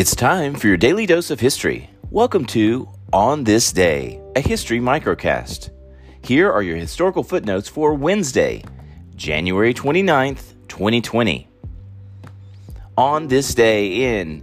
It's 0.00 0.16
time 0.16 0.54
for 0.54 0.66
your 0.66 0.78
daily 0.78 1.04
dose 1.04 1.30
of 1.30 1.40
history. 1.40 1.90
Welcome 2.10 2.46
to 2.46 2.88
On 3.12 3.44
This 3.44 3.70
Day, 3.70 4.18
a 4.34 4.40
history 4.40 4.80
microcast. 4.80 5.68
Here 6.24 6.50
are 6.50 6.62
your 6.62 6.78
historical 6.78 7.22
footnotes 7.22 7.68
for 7.68 7.92
Wednesday, 7.92 8.64
January 9.14 9.74
29th, 9.74 10.54
2020. 10.68 11.46
On 12.96 13.28
this 13.28 13.52
day 13.54 14.18
in 14.18 14.40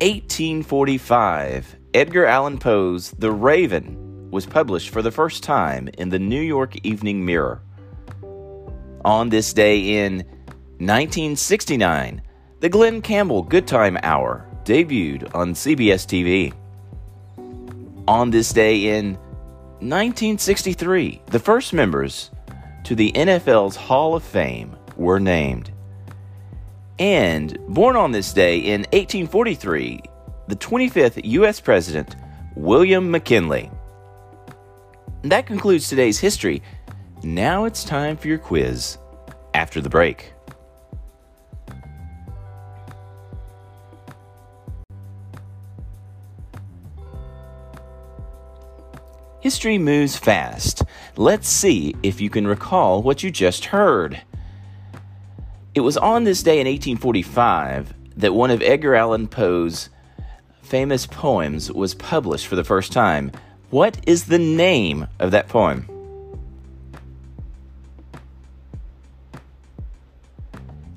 1845, 0.00 1.76
Edgar 1.92 2.24
Allan 2.24 2.56
Poe's 2.56 3.10
The 3.10 3.30
Raven 3.30 4.30
was 4.30 4.46
published 4.46 4.88
for 4.88 5.02
the 5.02 5.12
first 5.12 5.42
time 5.42 5.90
in 5.98 6.08
the 6.08 6.18
New 6.18 6.40
York 6.40 6.76
Evening 6.82 7.22
Mirror. 7.22 7.60
On 9.04 9.28
this 9.28 9.52
day 9.52 10.02
in 10.02 10.24
1969, 10.78 12.22
the 12.60 12.70
Glen 12.70 13.02
Campbell 13.02 13.42
Good 13.42 13.66
Time 13.66 13.98
Hour 14.02 14.48
debuted 14.64 15.34
on 15.34 15.54
CBS 15.54 16.06
TV. 16.06 16.52
On 18.08 18.30
this 18.30 18.52
day 18.52 18.98
in 18.98 19.14
1963, 19.80 21.22
the 21.26 21.38
first 21.38 21.72
members 21.72 22.30
to 22.84 22.94
the 22.94 23.12
NFL's 23.12 23.76
Hall 23.76 24.14
of 24.14 24.22
Fame 24.22 24.76
were 24.96 25.20
named. 25.20 25.70
And 26.98 27.58
born 27.68 27.96
on 27.96 28.12
this 28.12 28.32
day 28.32 28.58
in 28.58 28.82
1843, 28.92 30.00
the 30.48 30.56
25th 30.56 31.20
U.S. 31.24 31.60
President, 31.60 32.16
William 32.54 33.10
McKinley. 33.10 33.70
That 35.22 35.46
concludes 35.46 35.88
today's 35.88 36.18
history. 36.18 36.62
Now 37.22 37.64
it's 37.64 37.84
time 37.84 38.16
for 38.16 38.28
your 38.28 38.38
quiz 38.38 38.98
after 39.54 39.80
the 39.80 39.88
break. 39.88 40.34
History 49.44 49.76
moves 49.76 50.16
fast. 50.16 50.84
Let's 51.18 51.50
see 51.50 51.94
if 52.02 52.18
you 52.18 52.30
can 52.30 52.46
recall 52.46 53.02
what 53.02 53.22
you 53.22 53.30
just 53.30 53.66
heard. 53.66 54.22
It 55.74 55.80
was 55.80 55.98
on 55.98 56.24
this 56.24 56.42
day 56.42 56.60
in 56.60 56.66
1845 56.66 57.92
that 58.16 58.32
one 58.32 58.50
of 58.50 58.62
Edgar 58.62 58.94
Allan 58.94 59.28
Poe's 59.28 59.90
famous 60.62 61.04
poems 61.04 61.70
was 61.70 61.92
published 61.92 62.46
for 62.46 62.56
the 62.56 62.64
first 62.64 62.90
time. 62.90 63.32
What 63.68 63.98
is 64.06 64.24
the 64.24 64.38
name 64.38 65.08
of 65.18 65.32
that 65.32 65.48
poem? 65.50 65.90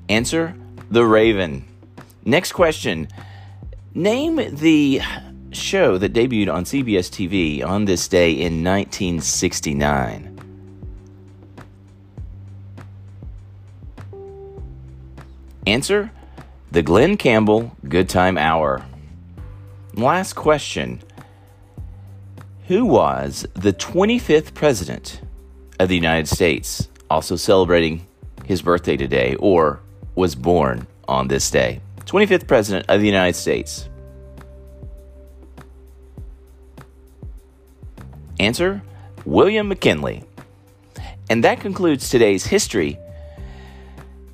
Answer 0.08 0.54
The 0.90 1.04
Raven. 1.04 1.66
Next 2.24 2.52
question. 2.52 3.08
Name 3.92 4.36
the 4.56 5.02
show 5.50 5.98
that 5.98 6.12
debuted 6.12 6.52
on 6.52 6.64
CBS 6.64 7.08
TV 7.10 7.64
on 7.64 7.84
this 7.84 8.08
day 8.08 8.32
in 8.32 8.64
1969. 8.64 10.34
Answer 15.66 16.10
The 16.70 16.82
Glen 16.82 17.16
Campbell 17.16 17.76
Good 17.86 18.08
Time 18.08 18.38
Hour. 18.38 18.84
Last 19.94 20.32
question 20.34 21.02
Who 22.68 22.86
was 22.86 23.46
the 23.54 23.72
25th 23.72 24.54
President 24.54 25.20
of 25.78 25.88
the 25.88 25.94
United 25.94 26.28
States, 26.28 26.88
also 27.10 27.36
celebrating 27.36 28.06
his 28.44 28.62
birthday 28.62 28.96
today, 28.96 29.34
or 29.38 29.80
was 30.14 30.34
born 30.34 30.86
on 31.06 31.28
this 31.28 31.50
day? 31.50 31.80
25th 32.06 32.46
President 32.46 32.86
of 32.88 33.00
the 33.00 33.06
United 33.06 33.36
States. 33.36 33.90
Answer 38.40 38.82
William 39.24 39.68
McKinley. 39.68 40.24
And 41.30 41.44
that 41.44 41.60
concludes 41.60 42.08
today's 42.08 42.46
history. 42.46 42.98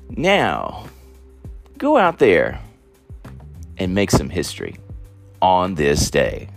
Now, 0.09 0.85
go 1.77 1.97
out 1.97 2.19
there 2.19 2.61
and 3.77 3.93
make 3.93 4.11
some 4.11 4.29
history 4.29 4.77
on 5.41 5.75
this 5.75 6.09
day. 6.09 6.49